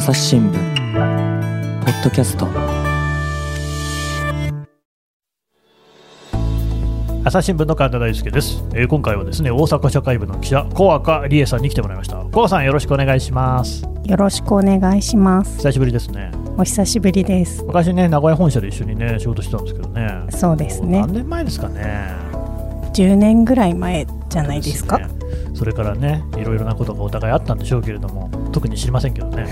[0.00, 0.52] 朝日新聞
[1.84, 2.48] ポッドキャスト
[7.22, 15.58] 朝日新聞の神田大輔です、えー今回はですね大阪社会部の記者小赤理恵さんに来てもらいました小赤さんよろしくお願いしますよろしくお願いします。
[15.58, 17.62] 久しぶりですねお久しぶりです。
[17.64, 21.12] 昔ね名古屋本社で一緒にね仕事してたんですけどねそうですね何。
[21.12, 22.14] 年前ですかね
[22.94, 24.96] 10年ぐらい前じゃないですか。
[24.96, 25.19] ね
[25.54, 29.44] それからねいろいろなことがお互いあったんでしょうけれども特に知りませんけどね。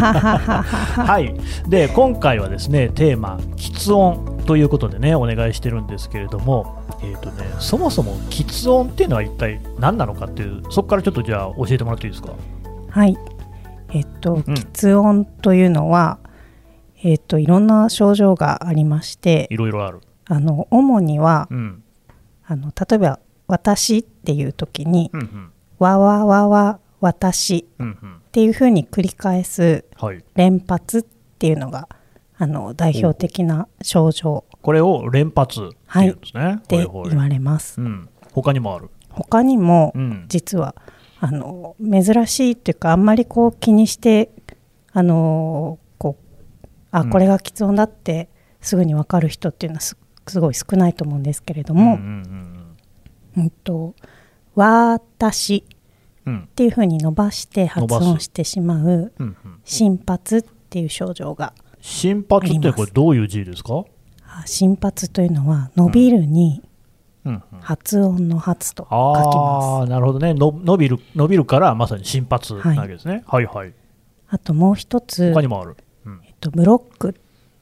[0.00, 1.34] はい。
[1.68, 12.32] で今回はですねテーマ「喫音」ということでねお願いしてるんですけれどもえーとね、そもそも喫音っていうのは一体何なのかっていうそこからちょっとじゃあ教えてもらっていいですか？
[12.90, 13.16] はい。
[13.92, 14.40] えっと、ん。
[14.40, 16.18] 喫音というのは、
[17.02, 21.82] えっと、いろんな症状がありまして、いろいろある、あの、主には、うん。
[22.46, 25.52] あの、例えば、私っていう時に、うんうん。
[25.78, 31.88] わわわわ、私っていうふうに繰り返すはい、連発っていうのが、
[32.38, 34.44] あの、代表的な症状。
[34.62, 37.80] これを連発っていうんですね、ってほいほい言われます。
[37.80, 40.74] うん、他にもある、他にも、うん、実は
[41.20, 44.30] あの珍しいっていうかあんまりこう気にして
[44.92, 47.10] あのこうあうん。
[47.10, 48.28] これが喫音だって
[48.60, 49.96] すぐに分かる人っていうのはす
[50.28, 52.52] すごい少ないと思うんですけれどもうんうんうん
[53.36, 53.94] 「うんと
[54.54, 55.64] 私」
[56.26, 56.32] うん。
[56.32, 59.12] うんっていうふうに伸ばして発音してしまう
[59.62, 63.84] 心発っていう症状が心拍ってこれどういう字ですか、
[64.26, 66.62] あ心発というのは伸びるに
[67.60, 69.82] 発音の発と書きあます。
[69.84, 70.34] あなるほどね。
[70.34, 73.72] の伸びる伸びるからまさに心拍なわけですね、はい、はい。
[74.28, 77.14] あともう一つ他にもある、うん、えっと、ブロックっ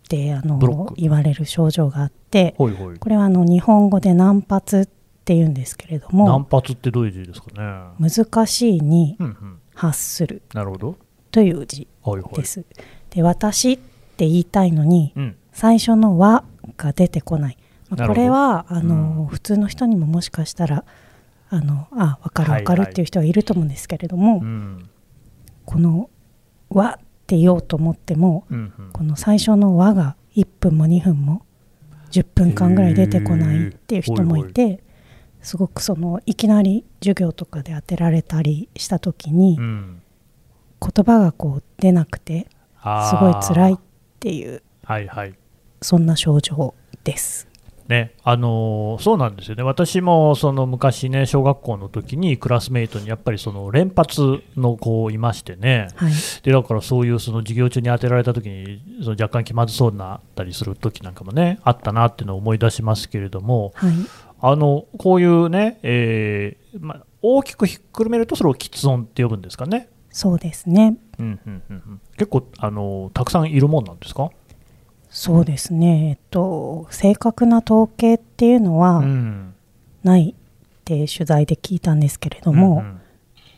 [0.08, 2.98] てあの言われる症状があってほいほい。
[2.98, 4.88] これはあの日本語で難発っ
[5.24, 7.46] て言うんですけれど何も発ってどういう字ですか
[7.98, 8.10] ね？
[8.10, 9.16] 難しいに
[9.74, 10.42] 発する。
[10.52, 10.96] なるほど。
[11.30, 11.88] という字
[12.36, 12.64] です。
[13.10, 15.36] で私って言いたいのにうん。
[15.52, 16.44] 最初の「は」
[16.76, 17.56] が出てこない。
[17.88, 19.26] まあこれはあの、うん。
[19.28, 20.84] 普通の人にももしかしたら
[21.48, 24.90] あのあ分かる分かるっていう人はいると思うんですけれども、うん。
[25.64, 26.10] この
[26.68, 28.90] 「は」って言おうと思ってもうんうん。
[28.92, 31.42] この最初の輪が1分も2分も
[32.10, 34.83] 10分間ぐらい出てこないっていう人もいて
[35.44, 40.00] すごくそのいきなり授業とかで当てられたりした時にうん。
[40.80, 42.46] 言葉がこう出なくて
[42.82, 43.76] すごい辛いっ
[44.20, 45.34] ていうはいはい。
[45.80, 47.48] そんな症状です。
[47.88, 56.12] ねあのーそうなんですよね、私もその昔ね、小学校の時にクラスメイトにやっぱりその連発の子いましてね、はい、
[56.42, 63.92] でだからそういうその授業中に当てられた時にその若干気まずそうになったりする時なんかもね、あったなっていうのを思い出しますけれども、はい、
[64.46, 69.88] あのこういうね、えーまあ、大きくひっくるめると、それを喫音って呼ぶんですかね。
[70.10, 70.96] そうですね。
[71.18, 74.30] うんうんうんうん、結構あのたくさんいるもんなんですか、
[75.08, 76.10] そうですね。
[76.10, 79.54] えっと正確な統計っていうのうはん、
[80.02, 83.00] ないって取材で聞いたんですけれども、うんうん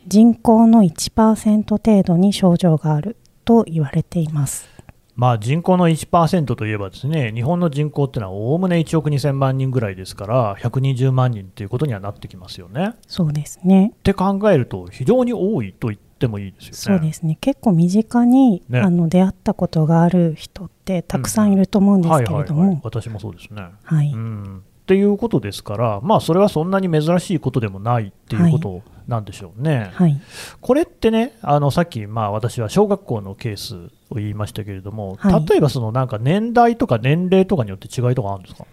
[0.09, 4.69] 人口の1%程度に症状があると言われています。
[5.17, 12.93] まあ、人口の1%といえばですね日本の人口っていうのはおおむね1億2000万人ぐらいですから120万人ということにはなってきますよね。
[13.07, 13.93] そうですね。
[13.95, 16.99] って考えると非常に多いと言ってもいいですよね。
[16.99, 17.35] そうですね。
[17.41, 23.63] 結構身近に、ねあの出会ったことがある人ってたくさんいると思うんですけれども、はいはいはい、私もそうですね。
[23.83, 29.91] はいうん、っていうことですから、まあ、それはそんなに珍しいことでもないっていうことなんでしょうね。
[29.93, 30.19] はい、
[30.59, 33.75] これってね、あのさっき、まあ、私は小学校のケース
[34.09, 35.45] を言いましたけれども、はい。
[35.47, 38.65] 例えばそのなんか年代とか年齢とかによって違いとかあるんですか、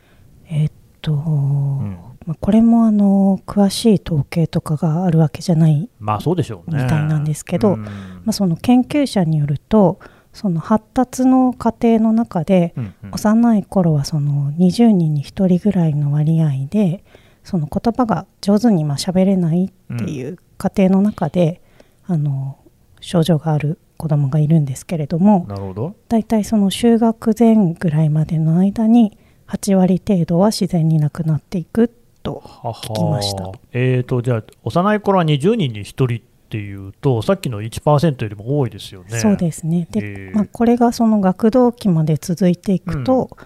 [0.48, 1.98] えっと、うん。
[2.26, 6.82] まあこれもあの詳しい統計とかがあるわけじゃない、まあそうでしょうね。
[6.82, 7.84] みたいなんですけどうん。
[7.84, 7.90] ま
[8.28, 10.00] あ、その研究者によると
[10.32, 13.10] その発達の過程の中でうんうん。
[13.12, 17.04] 幼い頃はその20人に1人ぐらいの割合で
[17.44, 21.60] その言葉が上手にまあ喋れないっていう過程の中で、
[22.06, 22.58] あの
[23.00, 25.96] 症状がある子どもがいるんですけれどもなるほど。
[26.08, 31.90] だいたいその就学前ぐらいまでの間に8割程度は自然になくなっていく
[32.22, 33.52] と聞きました。
[33.72, 36.18] えーと、じゃあ、幼い頃は20人に1人っ
[36.48, 39.18] ていうと、さっきの1%よりも多いですよね。
[39.18, 39.86] そうですね。
[39.90, 40.34] で、えー。
[40.34, 43.36] まあ、これがその学童期まで続いていくと、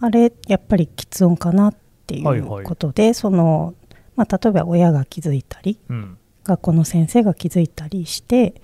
[0.00, 3.74] あれやっぱり喫音かなっていはいはいうことで、その
[4.16, 6.18] まあ、例えば親が気づいたりうん。
[6.44, 8.54] 学校の先生が気づいたりして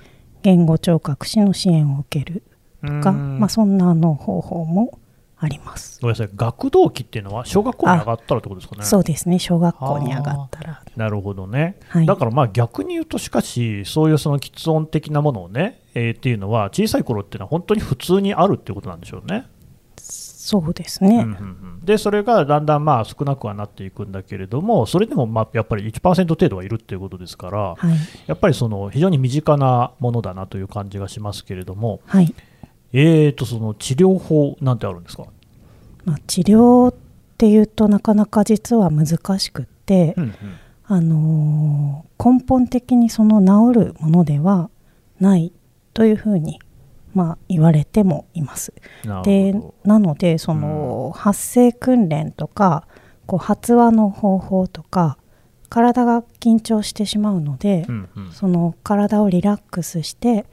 [0.42, 2.42] 言語聴覚士の支援を受ける
[2.80, 3.38] とか、うん。
[3.38, 4.98] まあ、そんなあの方法も
[5.36, 6.00] ああります。
[6.00, 8.84] ごめんなさい、学童期っていうのは小学校に上がったらってことですかね。
[8.84, 9.38] そうですね。
[9.38, 12.06] 小学校に上がったら、なるほどね、はい。
[12.06, 19.46] だからまあ逆に言うと、しかし、そういうその喫音的なものをね、えーっていうのは、小さい頃っていうのは本当に普通にあるっていうことなんでしょうね。
[20.44, 21.30] そうですね、うんうんう
[21.80, 21.80] ん。
[21.82, 27.96] で、それがだんだんまあ少なくはなっていくんだけれども、それでもまあやっぱり1%程度はいるっていうことですから、はい。
[28.26, 32.34] やっぱりその非常に身近なものだなという感じがしますけれども、はい。
[32.92, 35.24] えーと、その治療法なんてあるんですか、
[36.04, 36.94] まあ、治療っ
[37.38, 40.34] ていうとなかなか実は難しくって、うんうん。
[40.86, 44.68] あのー根本的にその治るものでは
[45.20, 45.52] ない
[45.94, 46.60] というふうに、
[47.14, 48.74] まあ、言われてもいます。
[49.04, 52.86] なでなのでその、発声訓練とか
[53.26, 55.18] こう発話の方法とか
[55.68, 58.32] 体が緊張してしまうので、ど、うんうん。
[58.32, 60.46] その体をリラックスして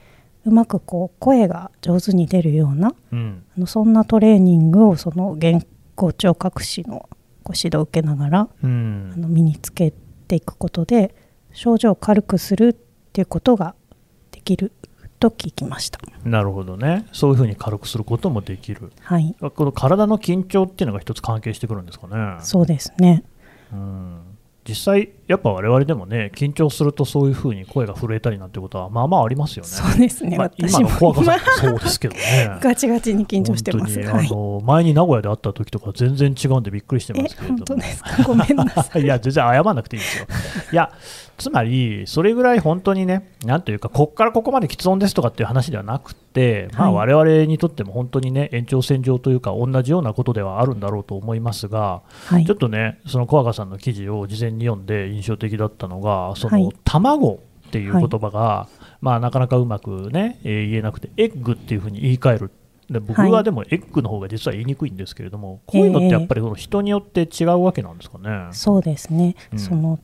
[0.45, 3.43] うまくこう声が上手に出るようなうん。
[3.55, 5.63] あのそんなトレーニングをその言
[5.95, 7.09] 語聴覚士の
[7.43, 9.11] ご指導を受けながらうん。
[9.13, 9.93] あの身につけ
[10.27, 11.13] ていくことで
[11.51, 12.73] 症状を軽くするっ
[13.11, 13.75] ていうことが
[14.31, 14.71] できる
[15.21, 15.99] と聞きました。
[16.25, 18.91] なるほどね、そういうふうに軽くすることもできる。
[19.01, 22.37] はい、この体の緊張っていうのが一つ関係してくるんですかね。
[22.41, 23.23] そうですね。
[23.71, 24.21] うん
[24.67, 29.69] 実際、やっぱ我々でもね、緊張するとそういうふうに声が震えたりなんてことは、まあまあありますよね。
[29.69, 30.37] そうですね。
[30.37, 32.21] まあ、私も今の小赤さんそうですけどね。
[32.61, 33.95] ガチガチに緊張してます。
[33.95, 34.29] 本当にはいあ。
[34.29, 37.57] の前に名古屋で会った時とか全然違うんでびっくりしてまえすけれども。
[37.59, 38.23] 本当ですか？
[38.23, 39.01] ごめんなさい。
[39.03, 40.25] いや、全然謝らなくていいですよ。
[40.71, 40.91] いや、
[41.37, 52.57] つまり、それぐらい本当にね、なんというか、こっからここまで喫音ですとかっていう話ではなくて、まあ、はい我々にとっても本当にね、延長線上というか、同じようなことではあるんだろうと思いますが、はいちょっ。
[52.61, 58.67] とね、その小赤さんの記事を事前に読んで印象的だったのが、その、はい卵っていう言葉が、
[58.99, 62.51] まあ、なかなかうまくね、えー言えなくて、エッグっていうふうに言い換える。
[62.89, 68.49] で僕ははいでもエッグの方が実は言いにくいんですけれども、こういうのってやっぱりその人によって違うわけなんですかね。
[68.51, 69.35] そうですね。
[69.53, 69.99] うんその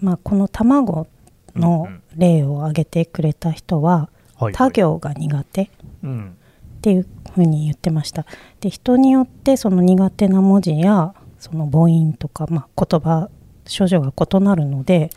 [0.00, 1.06] まあこの卵
[1.54, 1.86] の
[2.16, 5.68] 例を挙げてくれた人は、はいはい他行が苦手っ
[6.02, 6.36] うん
[6.80, 8.26] ていうふうに言ってました。
[8.60, 13.30] で人によってその苦手な文字やその母音とか、まあ、言葉
[13.66, 15.10] 症状が異なるので。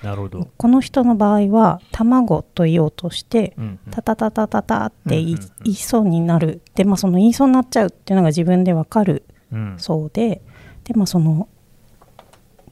[0.58, 3.92] この人の場合は卵と言おうとしてうんうん。
[3.92, 6.62] タタタタタタって言い,、そうになる。
[6.76, 9.76] で、まあ、その言いそうになっちゃうっていうのが自分でわかるうん。
[9.78, 10.42] そうで
[10.84, 11.48] で、まあ、その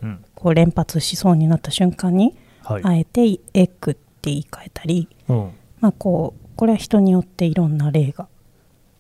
[0.01, 0.25] うん。
[0.35, 2.81] こう連発しそうになった瞬間にはい。
[2.83, 3.99] あえてエッグって
[4.31, 5.51] 言い換えたり、うん。
[5.81, 8.27] まあ、こうこれは人によっていろんな例が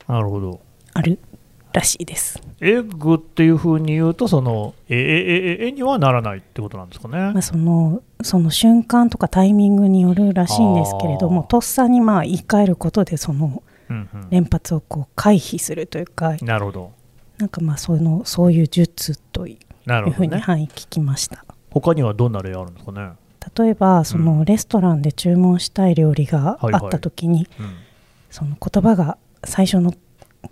[0.07, 0.59] なる。
[0.93, 1.19] ある
[1.75, 2.41] らしいです。
[2.61, 7.17] エッグっていうふうに言うと、その、え、え、え、え、えにはならないってことなんですかね。
[7.17, 16.91] まあ、そのその瞬間とかタイミングによるらしいんですけれどもとっさにまあ言い換えることでそのうんうん連発をこう回避するというかなるほど。
[17.37, 19.59] なんかまあそのそういう術とい。
[19.87, 21.45] うふうに、はい、聞きました。
[21.69, 23.11] 他にはどんな例あるんですかね。
[23.55, 27.75] 例えばそのレストランで注文したい料理があった時に、うん
[28.35, 29.93] その言葉が最初の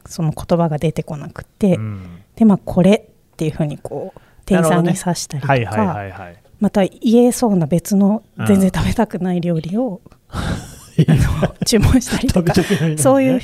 [0.06, 6.34] その言葉が出てこなくて、うんでまあこれっていうふうにこう店員さんに指したりとか。
[6.60, 10.00] また言えそうな別のうん全然食べたくない料理を、
[11.66, 12.54] 注文したりとか
[12.98, 13.42] そういう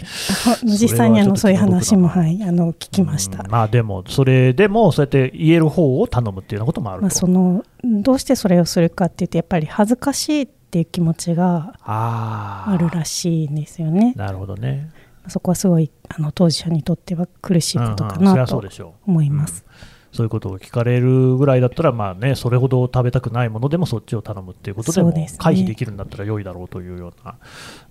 [0.63, 3.43] 実際にあのそういう話も、ははい、あの聞きました。
[3.43, 7.01] うんまあでも、それでも、そうやって言える方を頼むっていうようなこともあると。
[7.03, 14.13] まあ、そのどうしてそれをするかっていうとやっぱり恥ずかしいっていう気持ちがあるらしいんですよね。
[14.15, 14.91] なるほどね。
[15.27, 18.63] そこはすごいあの当事者にとっては苦しいことかなと。
[19.05, 19.65] 思います。
[20.11, 27.35] そういうことを聞かれるぐらいだったら、まあね、それほど食べたくないものでもそっちを頼むっていうことでも回避できるんだったら良いだろうというような、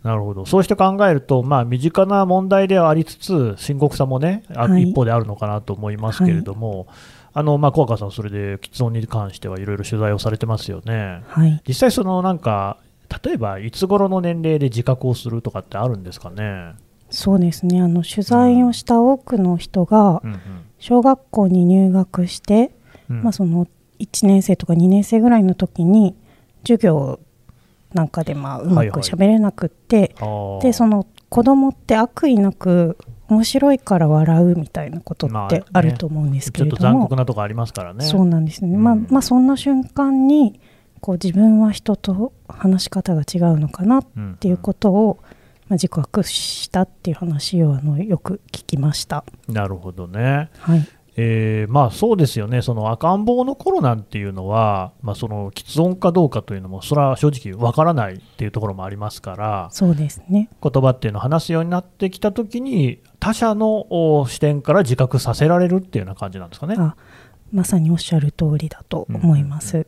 [0.02, 6.88] なるほど、そうして考えると、まあ、身近な問題ではありつつ、深刻さもね、あはい一方であるのかなと思いますけれども、
[7.34, 11.22] あのまあ、小赤さん、それで喫音に関してはいろいろ取材をされてますよね。
[11.28, 12.78] はい、実際、そのなんか、
[13.24, 16.74] 例えばいつ頃の年齢で自覚をするとかってあるんですかね？
[17.10, 17.80] そうですね。
[17.80, 20.40] あの取材をした多くの人がうんうん。
[20.78, 22.70] 小学校に入学して、
[23.10, 23.22] うん。
[23.22, 23.66] まあ、その
[23.98, 26.14] 1年生とか2年生ぐらいの時に
[26.62, 27.18] 授業
[27.92, 30.62] なんかでまあうまはいはいく喋れなくって、あー。
[30.62, 32.96] でその子供って悪意なく
[33.28, 35.58] 面白いから笑うみたいなことまあね。
[35.58, 38.04] ってあると思うんですけちょっと残れども、酷なとこありますからね。
[38.04, 38.84] そうなんですね、うん。
[38.84, 40.60] まあまあそんな瞬間に
[41.00, 45.18] こう自分は人と話し方が違うのかなっうんていうことを、
[45.68, 49.24] まあ、自覚したっていう話をあのよく聞きました。
[49.48, 50.50] なるほどね。
[50.60, 60.48] はい、えーまあそうですよね、その赤ん坊の頃なんていうのは、まあ、その喫音かどうかというのも、それは正直わからないっていうところもありますから、そうですね。
[60.62, 63.86] 言葉っていうのを話すようになってきたときに、他者の
[64.20, 66.76] お視点から自覚させられるっていうような感じなんですかね。
[66.78, 66.96] あ
[67.52, 69.86] まさにおっしゃる通りだと思います。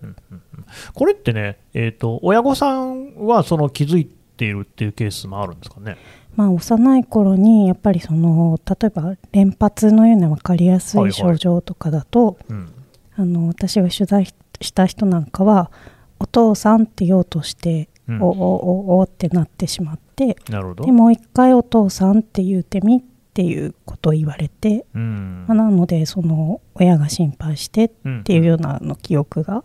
[0.95, 5.97] これってね、えーと、親御さんはその気づいているっていうケースもあるんですかね。
[6.37, 12.73] まあ、幼い頃にやっぱりその例えば連発のような分かりやすはいはいい症状とかだと、うん
[13.17, 14.27] あの私が取材
[14.63, 15.71] した人なんかは
[16.19, 20.93] お父さんって言おうとして、うんおおおおってなってしまってなるほどで。
[20.93, 23.01] もう一回お父さんって言うてみっ
[23.35, 27.91] ていうことを言われて、うんまあなのでその親が心配してっ
[28.25, 29.65] ていうようなの記憶が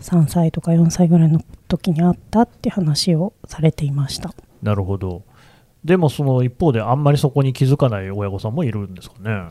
[0.00, 4.34] 3歳とか4歳ぐらいの時にあったって話をされていました。
[4.62, 5.22] なるほど。
[5.84, 9.50] でもその一方であんまりそこに気づかない親御さんもいるんですかね。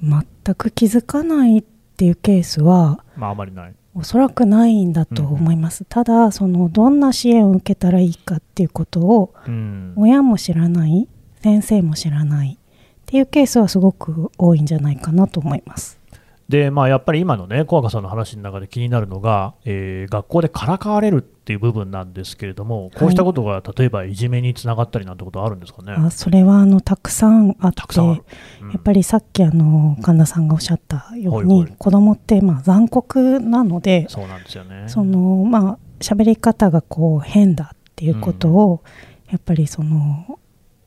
[0.00, 1.62] ま全く気づかないっ
[1.96, 3.74] ていうケースはまああまりない。
[3.96, 9.92] おそらくないんだと思います、ただそのどんな支援を受けたらいいかっていうことをうん。
[9.96, 11.08] 親も知らない
[11.42, 16.00] 先生も知らないっていうケースはすごく多いんじゃないかなと思います
[16.48, 25.92] で、まあやっぱり今のね、小赤さんの話の中で気になるのが、えー学校でからかわれるっていう部分なんですけれども、こうしたことが例えばいじめにつながったりなんてことあるんですかね？
[25.92, 28.24] あそれはあのたくさんあってたくさんある。
[28.62, 34.84] うんやっぱりさっきあの神田さんがおっしゃったように、はいはい子供ってまあ残酷なので、そうなんですよね。
[34.88, 38.82] そのまあ喋り方がこう変だっていうことを、
[39.30, 40.38] やっぱりその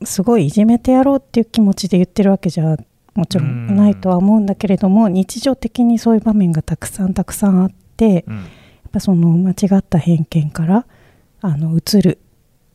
[0.04, 2.76] すごいいじめてやろうっていう気持ちで言ってるわけじゃ
[3.18, 10.86] もちろんないとは思うんだけれども、日常的にそういう場面がたくさんたくさんあって、うんやっぱその間違った偏見から
[11.42, 12.18] あの移る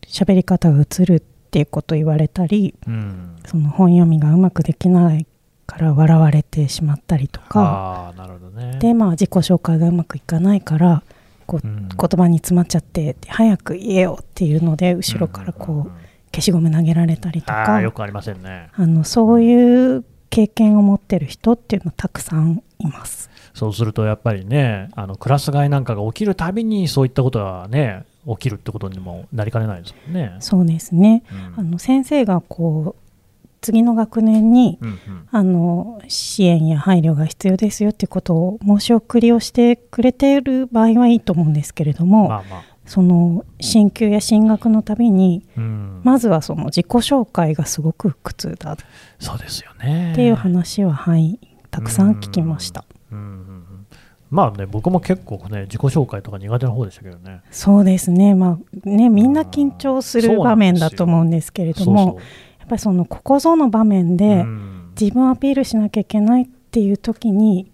[0.05, 3.35] 喋り方が移るっていうことを言われたりうん。
[3.47, 5.25] その本読みがうまくできない
[5.65, 8.77] から笑われてしまったりとかああ、なるほどね。
[8.79, 11.01] でまあ自己紹介がうまくいかないから
[11.47, 15.91] こううん言葉に詰まっちゃって早く言えよっていうので後ろからこう
[16.31, 18.69] 消しゴム投げられたりとあかあよくありませんね。
[18.75, 23.29] あのそういう経験を持ってる人っていうのはたくさんいます。
[23.53, 30.35] そうするとやっぱりね、あのクラス替えなんかが起きるたびにそういったことがね、起きるってことにもなりかねないですもんね。
[30.39, 42.72] そうですねうんあの先生がこう次の学年にうんうんあの支援や配慮が必要ですよっていうことを申し送りをしてくれている場合はいいと思うんですけれども、まあまあ。
[42.85, 46.01] その進級や進学のたびにうん。
[46.03, 48.77] まずはその自己紹介がすごく苦痛だっ
[49.19, 50.13] そうですよね。
[50.15, 51.39] ていう話は、はい
[51.71, 52.85] たくさん聞きました。
[53.11, 53.17] うん。
[53.17, 53.87] うんうん。
[54.29, 57.41] まあね、僕も結構ね、自己紹介とか苦手な方でしたけどね。
[57.49, 58.35] そうですね。
[58.35, 62.19] まあねみんな緊張する場面だと思うんですけれども
[62.59, 64.83] やっぱりそのここぞの場面でうん。
[64.99, 67.71] 自分アピールしなきゃいけないっていう時に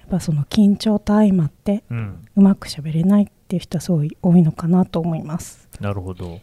[0.00, 5.68] やっぱその緊張と相まってうまく喋れないっていう人はすごい多いのかなと思います。
[5.80, 6.40] なるほど。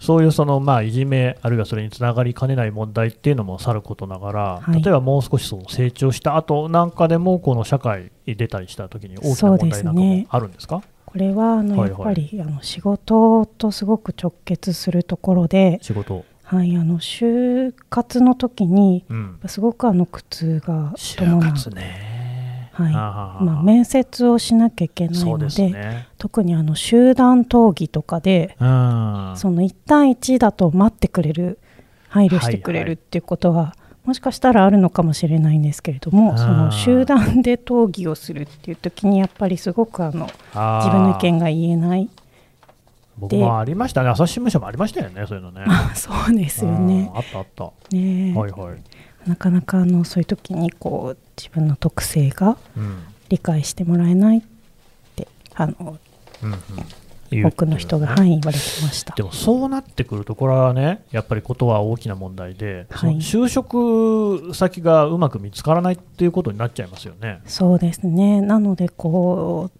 [0.00, 10.82] そういうその、まあ、いじめ、あるいはそれにつながりかねない問題っていうのもさることながら、はい例えばもう少しその成長した後なんかでも、この社会に出たりした時に大きな問題なんかもあるんですか？
[11.06, 16.24] これはあのはいはいやっぱりあの仕事とすごく直結するところで、仕事。
[16.42, 19.40] はい、あの就活の時にうん。
[19.46, 22.11] すごくあの苦痛が就伴う活ね。
[22.72, 26.08] はいまあ、面接をしなきゃいけないのですね。
[26.16, 29.32] 特にあの集団討議とかで、うん。
[29.36, 31.58] その1対1だと待ってくれる
[32.08, 42.10] 配慮してくれはいはいるっていうことは、もしかしたらあるのかもしれないんですけれどもその集団で討議をするっていう時にやっぱりすごくあの自分の意見が言えない
[43.18, 44.08] 僕もありましたね。
[44.08, 45.64] 朝日新聞社もありましたよね、そういうのね。
[45.68, 47.64] あ そうですよねあったあった。
[47.94, 48.78] ねえはいはい。
[49.26, 53.04] なかなかあのそういう時にこう自分の特性がうん。
[53.32, 54.42] 理解してもらえないっ
[55.16, 55.98] てあの
[56.42, 56.52] うん
[57.32, 59.14] うん、多くの人が、言うはい、言われてました。
[59.14, 63.16] でもそうなってくると、これはね、やっぱりことは大きな問題で、はい。
[63.18, 67.40] 就職先がうまく見つからないっていうことになっちゃいますよね。
[67.46, 68.40] そうですね。
[68.40, 69.70] なのでこ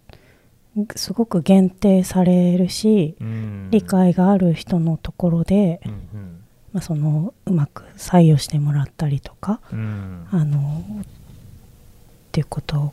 [0.76, 3.68] うすごく限定されるしうん。
[3.70, 6.31] 理解がある人のところで、うん
[6.72, 9.78] まあ、そのうまく採用してもらったりとかうん。
[9.78, 11.04] うんあのっ
[12.32, 12.92] ていうこと。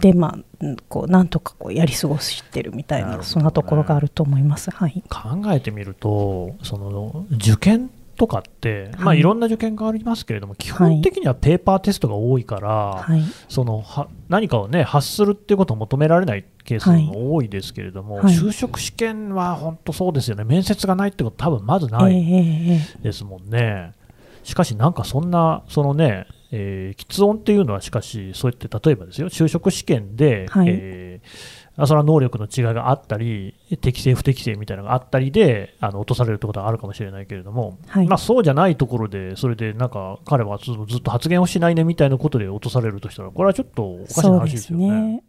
[0.00, 0.76] でまあうん。
[0.88, 3.22] こうなんとかこうやり過ごしてるみたいなね。
[3.22, 4.70] そんなところがあると思います。
[4.70, 5.02] はい。
[5.08, 12.68] 考えてみると、その受験とかって、まあ、はいいろんな受験がありますけれども、基本的にはペーパーテストが多いから、
[13.00, 13.22] はい。
[13.48, 18.34] そのは何かを、ね、発するっていうことを求められないケースも多いですけれども、はい。
[18.34, 23.02] 就職試験は本当そうですよね、面接がないってこと、多分まずええないええ。
[23.02, 23.94] ですもんね。
[24.42, 30.66] しかし、なんかそんな、そのね、えー、喫音っていうのは、しかし、そうやって例えばですよ、就職試験で、はい。
[30.68, 44.90] えーあそれは能力の違いがあったり、適正、不適正みたいなのがあったりで、あの落とされるってことはあるかもしれないけれども、はいまあ、そうじゃないところで、それでなんか彼はずずっと発言をしないねみたいなことで落とされるとしたら、これはちょっとおかしな話ですすよね。
[44.90, 45.22] ね。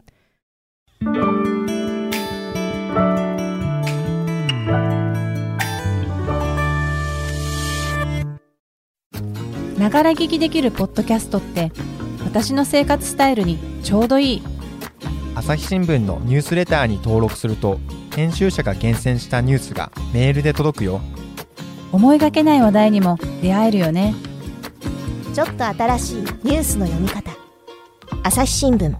[9.78, 11.72] ながら聞きできるポッドキャストって
[12.24, 14.42] 私の生活スタイルにちょうどいい
[15.44, 17.80] 朝日新聞のニュースレターに登録すると
[18.14, 21.00] 編集者が厳選したニュースがメールで届くよ。
[21.90, 24.14] 思いがけない話題にも出会えるよね。
[25.34, 27.32] ちょっと新しいニュースの読み方。
[28.22, 28.94] 朝日新聞。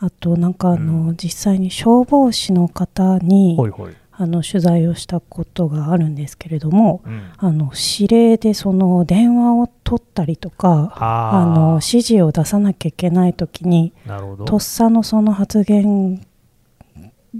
[0.00, 7.32] あとなんかあの、う実際に消防士の方にほいほいあの取材をしたことがあるんですけれどもうん。
[7.38, 14.44] あの指令でその電話を取ったりとかああの指示を出さなきゃいけない時になるほど。
[14.44, 16.24] とっさのその発言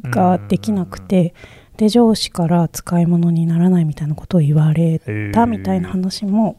[0.05, 1.35] ができなくて
[1.77, 5.01] で上司から使い物にならないみたいなことを言われ
[5.33, 6.59] たみたいな話も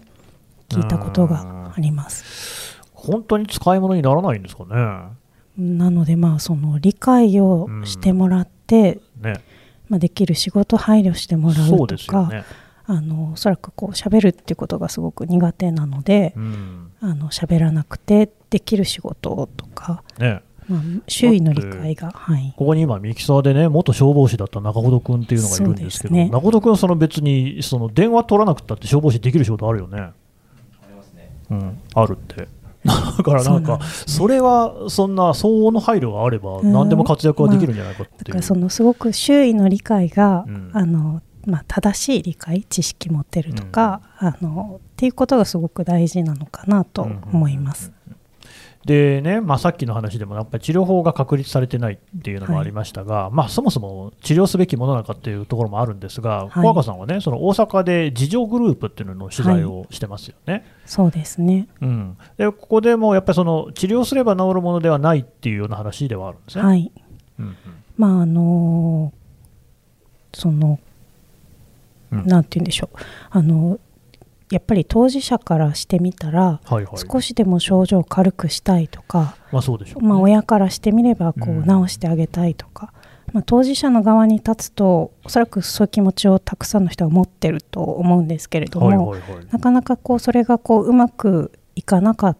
[0.69, 2.79] 聞いたことがあります。
[2.93, 4.73] 本当に使い物にならないんですかね。
[5.57, 9.41] なのでまあその理解をしてもらって、ね
[9.89, 12.43] まあ、できる仕事配慮してもらそううとか、ね。
[12.85, 16.91] あのおそらくこう喋るっていうことがすごく苦手なので、うん。
[16.99, 20.41] あの喋らなくてできる仕事とか、ね。
[20.67, 26.29] まあ、周囲の理解が、はい、ここに今、ミキサーでね、元消防士だった中ほど君っていうのがいるんですけど、ね。
[26.29, 30.11] 中ほど君はその別にその電話取らなくたって消防士できる仕事あるよね。
[31.49, 32.47] うん、あるって。
[32.85, 36.71] だからなんか、それはそんな相応の配慮があれば、うん。
[36.71, 38.23] 何でも活躍はできるんじゃないかっていう。
[38.25, 40.71] だからそのすごく周囲の理解が、うん。
[40.73, 47.91] あのまあ、正しい理解知識持ってるとか、あのっていうことがすごく大事なのかなと思います。
[48.85, 60.65] でね、まあ、さっきの話でもやっぱり治療法が確立されてないっていうのもありましたが、まあ、そもそも治療すべきものなのかっていうところもあるんですが、はい小赤さんはね、その大阪で自助グループっていうのの取材をしてますよね。
[60.85, 61.67] そうですね。
[61.81, 66.63] うん、でここでもやっぱりその治療すれば治るものではないっていうような話ではあるんですね。
[66.63, 66.91] はい。
[67.39, 67.55] うんうん
[67.97, 69.13] まああの
[70.33, 70.79] その、
[72.11, 72.97] うんなんて言うんでしょう
[73.31, 73.79] あの
[74.53, 76.97] やっぱり当事者からしてみたら、はいはい。
[76.97, 81.57] 少しでも症状を軽くしたいとか、まあ、そうでしょうね、まあ、親からしてみればこうん。
[81.63, 82.93] う直してあげたいとか、
[83.31, 89.45] まあ、当事者の側に立つとおそらくそういう気持ちをたくさんの人が持ってると思うんですけれども、はいはいはい。
[89.49, 92.37] なかなかこうそれがこううまくいかなかっ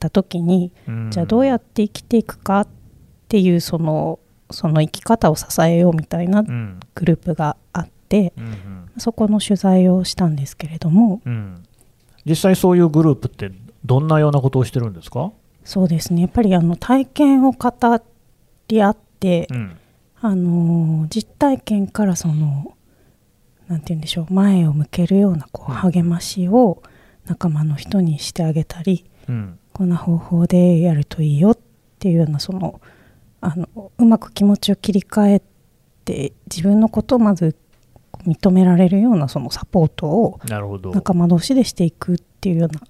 [0.00, 1.10] た時に、うん。
[1.10, 2.68] じゃあどうやって生きていくかっ
[3.28, 4.18] ていうその
[4.50, 6.80] その生き方を支えようみたいなうん。
[6.94, 11.20] グループがあってうんうんそこの取材をしたんですけれども。
[11.24, 11.62] うん。
[12.24, 13.50] 実際そういうグループって
[13.84, 15.32] どんなようなことをしてるんですか、
[15.64, 16.22] そうですね。
[16.22, 17.72] やっぱりあの体験を語
[18.68, 19.76] り合って、うん。
[20.20, 22.74] あの実体験からその
[23.68, 25.76] なんて言うんでしょう前を向けるようなこううん。
[25.76, 26.82] 励ましを
[27.26, 29.58] 仲間の人にしてあげたりうん。
[29.74, 31.58] こんな方法でやるといいよっ
[31.98, 32.80] ていうようなその
[33.40, 35.42] あのうまく気持ちを切り替え
[36.04, 37.56] て自分のことをまず
[38.26, 40.40] 認められるようなそのサポートを
[40.92, 42.80] 仲間同士でしていくっていうような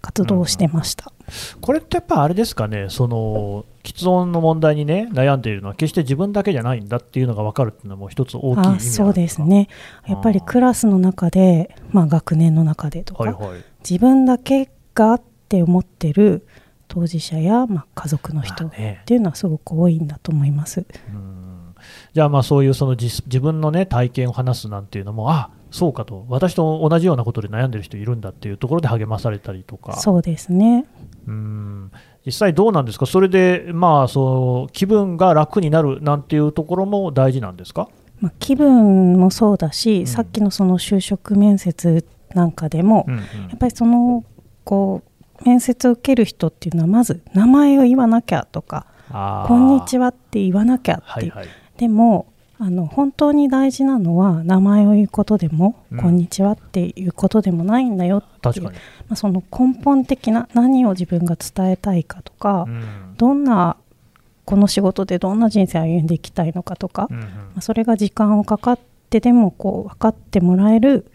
[0.00, 1.12] 活動をしてました。
[1.60, 9.42] これってやっぱあれですかね、その喫音の問題に、ね、悩んでいるのは、決して自分だけじゃないんだっていうのが分かるっていうのも、一つ大きいあそうです。
[9.42, 9.68] ね。
[10.06, 16.46] やっぱりクラスの中で、まあ、学年の中でとか、はいはい、自分だけがって思ってる
[16.86, 19.02] 当事者や、まあ、家族の人っまあね。
[19.04, 20.86] ていうのはすごく多いんだと思います。
[21.12, 21.37] うん
[22.12, 29.96] じゃあ、まあそういうその自自分の、ね、体験を話すなんていうのも、あそうかと、私と同じようなことで悩んでる人いるんだっていうところで励まされたりとか。
[29.96, 30.86] そうですね。
[31.26, 31.92] うん。
[32.24, 37.88] 実際どうなんですか、それで、まあ、そう気分が楽になるなんていうところも大事なんですか、
[38.20, 40.06] まあ、気分もそうだし、ん。
[40.06, 43.20] さっきのその就職面接なんかでも、うんうん。
[43.20, 44.24] やっぱりその
[44.64, 45.02] こ
[45.40, 49.48] う面接を受ける人っていうのはまず名前を言わなきゃとか「あー。
[49.48, 51.46] こんにちは」って言わなきゃって、はいはい
[51.78, 56.00] でもあの本当に大事なのは名前を言うことでも、うん。
[56.00, 63.14] こんにちはっていうことでもないんだよっていう確かに、まあ、その根本的な何を自分が伝えたいかとか、うん。
[63.16, 63.76] どんな
[64.44, 67.22] この仕事でどんな人生を歩んでいきたいのかとか、うんうん。
[67.22, 71.06] まあ、それが時間をかかってでもこう分かってもらえる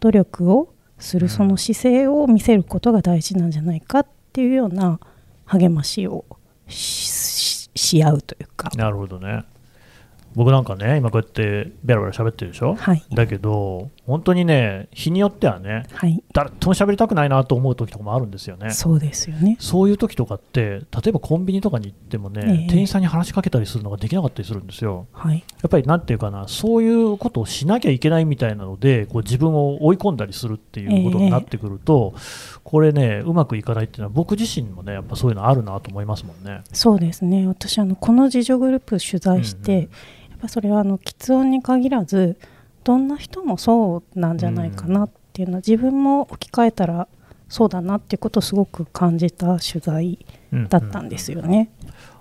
[0.00, 1.22] 努力をすうん。
[1.22, 5.00] るその姿勢を見せることが大事なんじゃないかっていうような
[5.46, 6.26] 励ましを
[6.68, 9.44] し合うというか、なるほどね。
[10.34, 18.70] 僕なんかね、今こうやってベラベラ喋ってるでしょ、はい、だけど、本当にね、日によってはね、はい、誰とも喋りたくないなと思う時とかもあるんですよね。
[18.70, 19.56] そうですよね。
[19.60, 25.06] そういう時とかって、例えばコンビニとかに行ってもね、ええ店員さんに話しかけたりするのができなかったりするんですよ。
[25.12, 32.14] はい、やっぱりなんていうかな、そういうことをしなきゃいけないみたいなので、こう自分を追い込んだりするっていうことになってくると、
[32.64, 36.62] これね、うまくいかないっていうのは、僕自身もね、やっぱそういうのあるなと思いますもんね。
[36.72, 37.46] そうですね。
[37.46, 39.90] 私あのこの自助グループ取材して、うんうん
[40.30, 42.38] やっぱそれはあの喫音に限らず、
[42.84, 47.08] どんな人もそうなんじゃないかなっていうのは、自分も置き換えたら
[47.48, 51.70] そうだなっていうことをすごく感じた取材うんだったんですよね。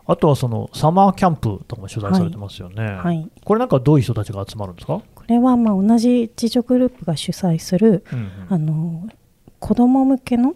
[0.06, 2.84] あとはそのサマーキャンプとかも取材されてますよね。
[2.84, 3.30] はい。
[3.43, 9.08] これなんかどういう人たちが集まるんですか、これはまあ同じ自助グループが主催するうんうんあの
[9.60, 10.56] 子ども向けの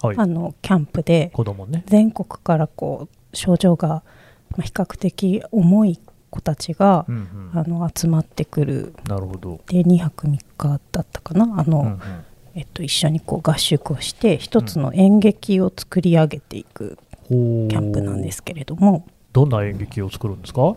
[0.00, 1.82] はい、あのキャンプで子供ね。
[1.86, 4.04] 全国からこう症状が
[4.50, 5.98] まあ比較的重い
[6.30, 7.58] 子たちがうんうん。
[7.58, 8.94] あの集まってくる。
[9.08, 9.60] なるほど。
[9.66, 11.60] で2泊3日だったかな？
[11.60, 12.00] あの、うんうん。
[12.54, 20.76] えっと、一緒にこう合宿をして一つの演劇を作り上げていくキャンプなんですけれども、どんな演劇を作るんですか、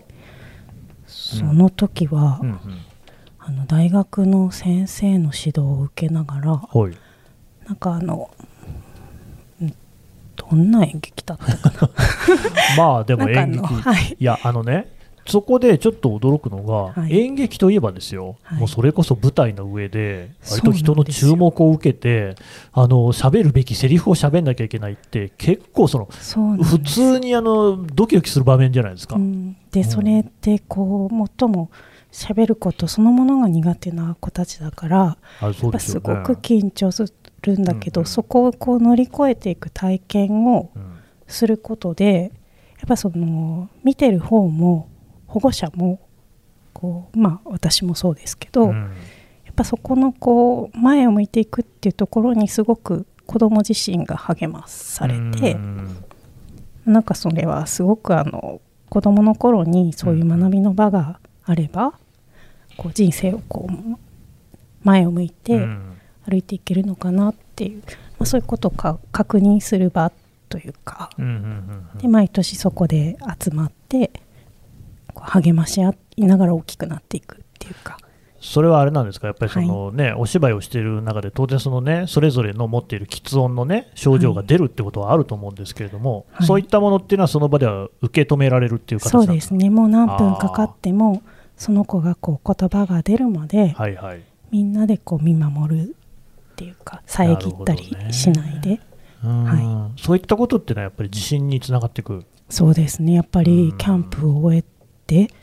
[1.07, 2.49] その時は、うん。
[2.49, 2.59] うん
[3.43, 6.95] あの大学の先生の指導を受けながらはい、
[7.65, 8.29] なんかあの
[9.59, 9.73] ん
[10.35, 11.89] どんな演劇だったか
[12.77, 14.91] まあでもな演劇、はい、いや、あのね、
[15.27, 17.19] そこでちょっと驚くのが、はい。
[17.19, 18.59] 演劇といえばですよ、はい。
[18.59, 22.35] もうそれこそ舞台の上で、割と人の注目を受けて、
[22.73, 29.15] あの喋るべきセリフを喋んなきゃいけないって、結構その、普通にあのドキドキする場面じゃないですか。
[29.15, 31.69] うん、でうんそれってこう最も
[32.11, 35.99] 喋ることそのものが苦手な子たちだからあそうやっぱですよね。
[35.99, 38.07] すごく緊張するんだけど、うんうん。
[38.07, 40.91] そこをこう乗り越えていく体験をうん。
[41.31, 42.31] することで
[42.79, 44.89] やっぱその見てる方も
[45.31, 45.99] 保護者も
[46.73, 48.91] こうまあ私もそうですけど、うん。
[49.45, 56.03] やっぱそこのこう前を向いていくっていうところにすごく子ども自身が励まされて、うん。
[56.85, 61.93] なんかそれはすごくあの子どもの頃にそういう学びの場があれば、
[62.77, 63.97] こう人生をこう
[64.83, 65.97] 前を向いてうん。
[66.29, 67.85] 歩いていけるのかなっていう、ま
[68.19, 70.11] あ、そういうことをか確認する場
[70.49, 71.09] というか
[71.97, 74.11] で毎年そこで集まって
[75.11, 77.97] こう励まし合いながら大きくなっていくっていうか。
[78.41, 86.47] それはあれなんですか、やっぱりその、ねお芝居をしている中で、当然その、ね、それぞれの持っている喫音の、ね、症状が出るってことはあると思うんですけれども、はい。
[86.47, 89.69] そういったものっていうのは、その場では受け止められるっていう形そうですすね。
[89.69, 91.21] もう何分かかっても
[91.55, 95.95] その子がこう言葉が出るまではいはい、みんなでこう見守る
[96.53, 98.81] っていうか遮ったりしないで、
[99.23, 99.43] うん。
[99.43, 103.13] はそういったことっていうのは、やっぱり自信につながっていく、そうですね。
[103.13, 103.45] やっぱうん。
[103.45, 104.63] りキャンプを終え
[105.11, 105.33] て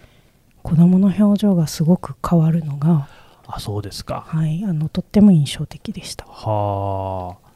[0.62, 3.08] 子どもの表情がすごく変わるのが、
[3.46, 4.24] あそうですか。
[4.26, 6.24] はい、あのとっても印象的でした。
[6.26, 7.47] はあ。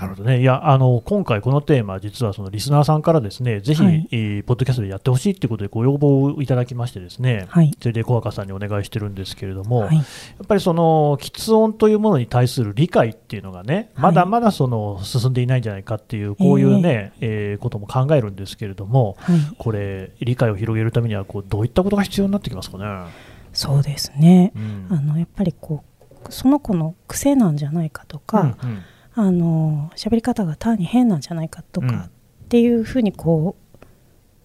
[0.00, 4.08] なるほどね、いやあの今回、このテーマ、実はそのリスナーさんからですねぜひ、はい。
[4.12, 7.72] えーポッドキャストでやってほしいということでご要望をいただきまして、ですね、はい。
[7.80, 9.96] それで小若さんにお願いしてるんですけれども、はい。
[9.96, 22.84] やっぱりその喫音というものに対する理解っていうのがね、まだまだその進んでいないんじゃないかっていう、こういうね、えーことも考えるんですけれども、はい、これ、理解を広げるためにはこう、どういったことが必要になってきますかね？
[23.52, 24.52] そうですね。
[24.54, 24.86] うん。
[24.90, 25.82] あのやっぱりこ
[26.28, 28.82] うその子の癖なんじゃないかとか、うんうん
[29.20, 31.88] あの喋り方が単に変なんじゃないかとうん。
[31.88, 32.10] かっ
[32.48, 33.56] ていうふうにこ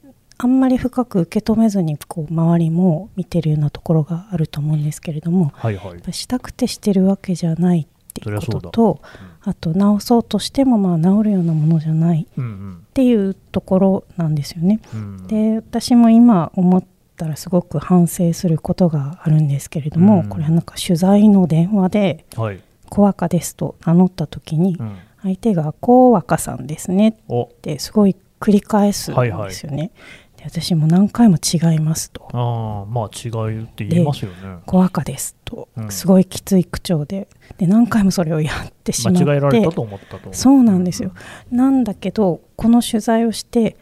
[0.03, 0.09] う
[0.39, 6.13] あんまり深く受け止めずにこう周りも見てるようなところがあると思うんですけれどもはいはい。
[6.13, 9.01] したくてしてるわけじゃないっていうことと
[9.43, 14.79] あと治そうとしてもまあ治るようなものじゃないうんっていうところなんですよね。
[14.93, 15.27] うんうん。
[15.27, 16.83] で私も今思っ
[17.15, 20.29] たらすごく反省することがあるんですけれども、うん。
[20.29, 22.59] これはなんか取材の電話ではい
[22.93, 24.95] 「小若です」と名乗った時にうん。
[25.23, 29.91] 相手が「小若さんですね」っおてすごい繰り返すんですよね。
[30.35, 32.27] で私も何回も違いますと。
[32.33, 34.57] あーまあ違いって言いますよね。
[34.67, 35.91] 「小若です」とうん。
[35.91, 39.23] すごいきつい口調でで何回もそれをやってしまって。
[39.23, 40.33] 間違えられたと思ったと。
[40.33, 41.13] そうなんですよ。
[41.49, 43.77] なんだけどこの取材をして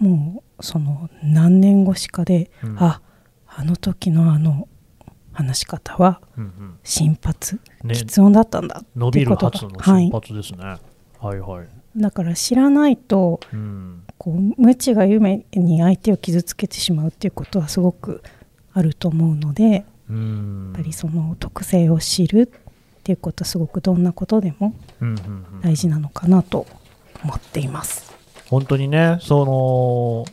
[0.00, 2.76] もうその何年越しかで、うん。
[2.82, 3.00] あ
[3.46, 4.66] あの時のあの
[5.36, 10.76] 話し方はうんうん心発ね喫音だったんだ伸びる発のはい瞬発ですね。
[11.20, 11.68] はいはい。
[11.96, 18.22] だから知らないとうんこう無知が夢に相手を傷つけてしまうっていうことはすごく
[18.72, 22.50] あると思うのでやっうんぱりその特性を知る
[22.98, 26.66] っていうことはすごくどんなことでもうんうんうん大事なのかなと
[27.22, 28.14] 思っています。
[28.48, 30.24] 本当にね、その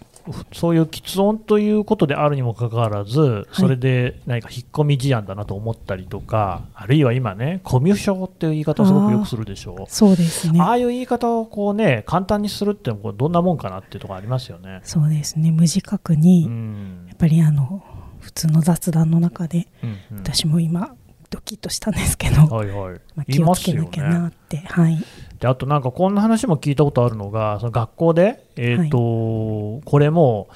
[0.53, 9.85] そういう喫音ということであるにもかかわらず、それで何か引っ込み思案だなと思ったりとか、あるいは今ね、コミュ障っていう言い方をすごくよくするでしょう。
[9.87, 10.61] そうですね。
[10.61, 14.81] ああいう言い方をこうね簡単にするってのもどんなもんかなっていうところありますよね。
[14.83, 15.51] そうですね。
[15.51, 17.05] 無自覚に、うん。
[17.07, 17.83] やっぱりあの
[18.19, 20.17] 普通の雑談の中で、うんうん。
[20.19, 20.95] 私も今
[21.29, 23.01] ドキッとしたんですけど、はいはい。
[23.15, 25.03] まあ、気をつけなきゃなねって、はい
[25.43, 30.47] であとなんかこんな話も聞いたことあるのがその学校で、えーとこれも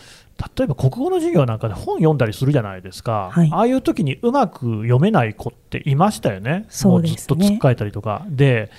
[0.56, 3.50] 例えば国語の授業なんかで本読んだりするじゃないですか、はい。
[3.52, 7.36] ああいう時にうまく読めない子っていましたよね、そうですね。
[7.36, 8.26] もうずっとつっかえたりとか。
[8.30, 8.71] で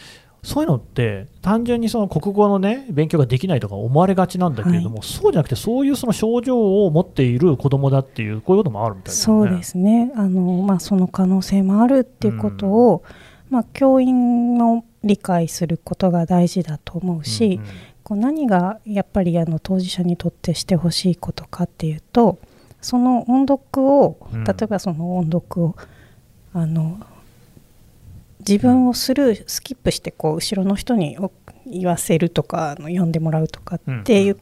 [0.45, 9.25] そういうのって単純にその国語のね勉強ができないとか思われがちなんだけれども、そうじゃなくてそういうその症状を持っている子供だっていうこういうこともあるみたいですね。
[9.25, 10.13] そうですね。
[10.15, 13.03] あの、まあ、その可能性もあるっていうことを、
[13.51, 17.67] まあ、教員も理解することが大事だと思うし、うんうん。
[18.03, 22.39] こう何がやっぱりあの当事者にとってしてほしいことかっていうと
[22.81, 24.45] その音読をうん。
[24.45, 25.77] 例えばその音読を、
[26.55, 26.99] あの
[28.41, 31.31] 自分をスルースキップしてこう後ろの人にお
[31.67, 34.39] 言わせるとかあの読んでもらうとかっていう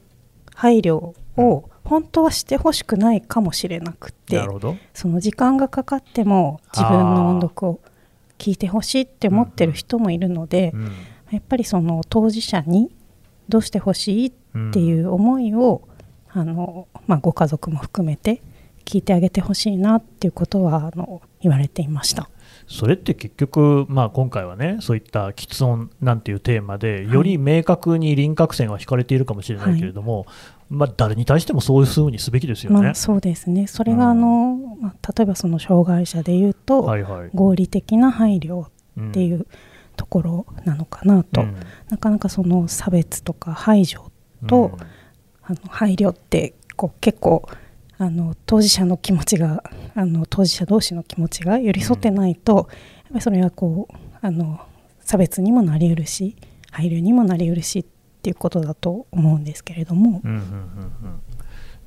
[0.55, 4.77] 配慮を本当はしてほしくないかもしれなくてなるほど。
[4.95, 7.81] その時間がかかっても自分の音読を
[8.39, 10.91] 聞いてほしいって思ってる人もいるので、うん。
[11.31, 12.91] やっぱりその当事者に
[13.49, 14.33] どうしてほしいっ
[14.73, 15.83] ていう思いを、
[16.31, 18.43] あのまあ、ご家族も含めて
[18.85, 22.31] 聞いてあげてほしいなっていうことはあの言われていました。
[22.69, 30.27] それって結局、まあ、今回はねそういった喫音なんていうテーマでより明確に輪郭線は引かれているかもしれないけれども、
[30.69, 32.83] まあ、誰に対してもそういうふうにすべきですよね。
[32.83, 33.67] まあ、そうですね。
[33.67, 39.47] それがあの、まあ、例えばその障害者でいうと、はいはい合理的な配慮っうんていう
[39.97, 41.57] ところなのかなと、うん。
[41.89, 44.11] なかなかその差別とか排除
[44.47, 44.79] と、
[45.43, 47.49] あの配慮ってこう結構
[47.99, 49.63] あの当事者の気持ちが
[49.95, 54.61] あの当事者同士の気持ちが寄り添ってないと、やっぱりそれはこうあの
[55.01, 56.37] 差別にもなりうるし
[56.71, 57.85] 配慮にもなりうるしっ
[58.27, 61.21] ていうことだと思うんですけれども、うんうんうんうん。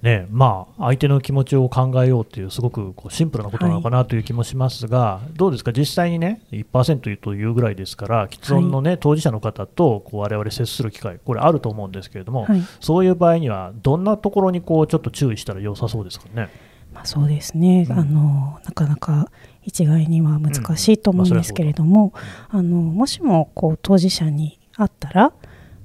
[0.01, 12.61] ねまあ、相手の気持ちを考えようっていう、すごくこうシンプルなことなのかなという気もしますが、どうですか、実際にね、1%というぐらいですから、喫音の、ね当事者の方とこう我々接する機会、これあると思うんですけれども、はい。
[12.79, 16.47] そういう場合には、どんなところにこうちょっと注意したら良さそうですかね？
[16.93, 17.99] まあ、そうですね、うん。
[17.99, 19.29] あのなかなか
[19.63, 22.13] 一概には難しいと思うんですけれども、
[22.47, 25.33] あのもしもこう当事者に会ったら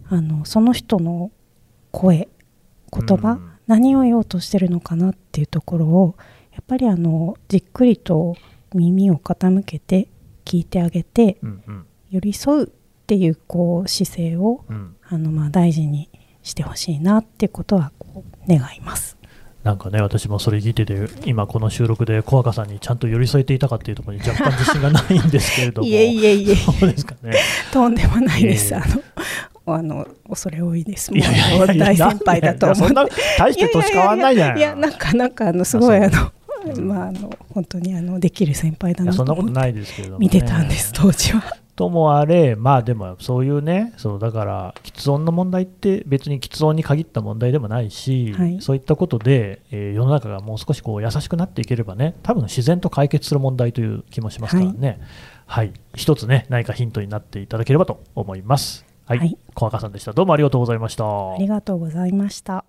[0.09, 1.31] あのその人の
[1.91, 2.29] 声
[2.93, 6.17] 言葉、うん何を言おうとしてるのかなっていうところを
[6.53, 8.37] やっぱりあのじっくりと
[8.75, 10.09] 耳を傾けて
[10.45, 12.69] 聞いてあげてうんうん寄り添うっ
[13.07, 16.11] ていうこう姿勢をうんあのまあ大事に
[16.43, 17.91] してほしいなっていうことは
[18.47, 19.17] 願います。
[19.65, 27.35] なんかね、私もそれ聞いてて、今この収録で小赤さんにちゃんと寄り添えていたかっていうところに若干自信がないんですけれども、いえいえいえ そうですかね。
[27.73, 28.75] とんでもないです。
[28.75, 29.03] いえいえあの、
[29.67, 31.11] あの、恐れ多いです。
[31.11, 32.91] もいう大先輩だと思う。
[32.91, 36.33] んでいやそんな大して年変わんないじゃないいやなんか、なんか、あの、すごい、ああの、
[36.75, 41.43] うんまあ、あの、本当に、あの、できる先輩だなと思ってそんなことないですけれども、見てたんです、当時は。
[41.77, 48.61] ともあれ、まあでもそういうね、そうだから、喫音の問題って別に喫音に限った問題でもないし、はい。
[48.61, 55.01] そういったことで、えー世の中がもう少しこう優しくなっていければね、多分自然と解決する問題という気もしますからね、
[55.47, 58.85] はい、一つね、何かヒントになっていただければと思います。
[59.07, 60.15] はい、はい小赤さんでした。
[60.15, 61.05] どうもありがとうございました。
[61.05, 62.65] ありがとうございました。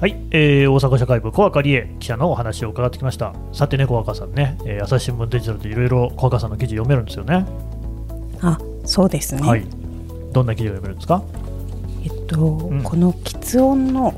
[0.00, 3.34] はい、えー大阪社会部小赤理恵記者のお話を伺ってきました。
[3.52, 7.44] さてね、小赤さんね、えー朝日新聞デジタルでいろいろ小赤さんの記事読めるんですよね。
[8.40, 9.42] あ、そうですね。
[9.46, 9.66] はい。
[10.32, 11.22] どんな記事を読めるんですか？
[12.02, 14.14] えっと、んこの喫音の。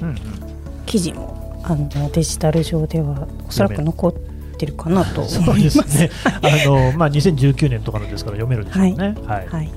[0.87, 4.12] 記事も、あの、デジタル上では、おそらく残っ
[4.61, 5.79] てるかなとそう思います。
[5.79, 6.11] ですね。
[6.27, 9.14] あのまあ2019年とかのですから読めるでしょうね。
[9.27, 9.49] はい。
[9.49, 9.70] はい。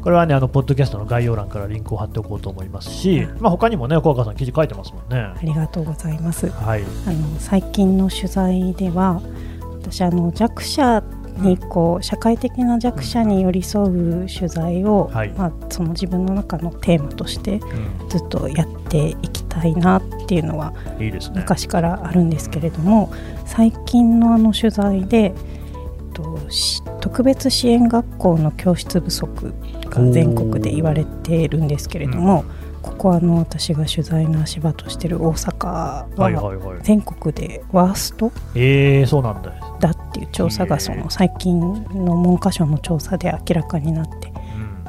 [0.00, 5.18] これはねあのポッドキャストの概要欄からリンクを貼っておこうと思いますし、まあ他にもね小赤さん記事書いてますもんね。
[5.18, 6.48] ありがとうございます。
[6.48, 6.82] はい。
[7.06, 9.20] あの最近の取材では
[9.82, 11.02] 私あの弱者
[11.38, 17.60] にこう社会的な弱者に寄り添う取材を、はいまあ、その自分の中のテーマとしてう
[18.10, 20.74] ずっとやっていきたいなっていうのは。
[21.34, 23.10] 昔からあるんですけれども
[23.46, 25.32] 最近のあの取材で、えっ
[26.12, 29.54] と、し特別支援学校の教室不足
[29.86, 32.44] が全国で言われているんですけれども、
[32.82, 36.80] ここはあの私が取材の足場としている大阪は。
[36.82, 39.52] 全国でワーストえー、そうなんだ。
[40.10, 44.32] っていう調査がその最近の文科省の調査で明らかになって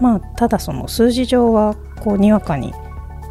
[0.02, 2.74] まあただその数字上はこうにわかに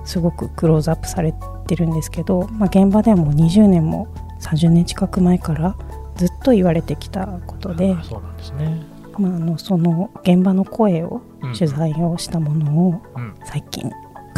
[0.04, 1.34] すごくクローズアップされ
[1.66, 4.08] てるんですけど、まあ、現場ではもう20年も
[4.40, 5.76] 30年近く前から
[6.16, 8.82] ずっと言われてきたことで、そうなんですね。
[9.18, 11.54] まあ、あのその現場の声をうん。
[11.54, 13.34] 取材をしたものをうん。
[13.44, 13.90] 最近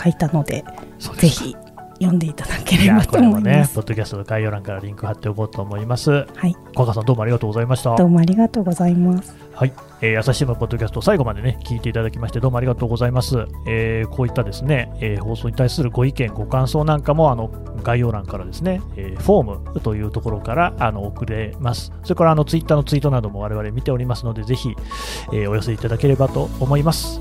[0.02, 0.64] 書いたので、
[0.98, 1.44] そうですか。
[1.44, 1.56] ぜひ
[2.02, 3.74] 読んでいただければとれもねいま、す。
[3.74, 6.10] ポッドキャストの概要欄からリンク貼っておこうと思います。
[6.10, 7.94] はい、小川さんどうもありがとうございました。
[7.96, 9.34] どうもありがとうございます。
[9.54, 13.46] はい、えー朝日新聞ポッドキャスト最後までね聞いていただきましてどうもありがとうございます。
[13.66, 17.50] えーこういったですね、えー放送に対するご意見ご感想なんかもあの
[17.82, 21.92] 概要欄からですね、えーフォームというところからあの送れます。
[22.02, 24.74] それからあのツイッターのツイートなども我々見ておりますのでぜひ、
[25.32, 27.20] えーお寄せいただければと思います。